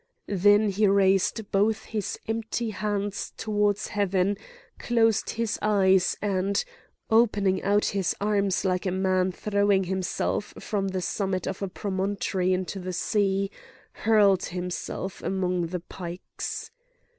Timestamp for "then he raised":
0.25-1.51